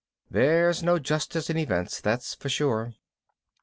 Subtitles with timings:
[0.31, 2.93] There's no justice in events, that's for sure.